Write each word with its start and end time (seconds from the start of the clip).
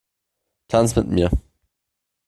Tanz 0.67 0.95
mit 0.95 1.09
mir! 1.09 1.29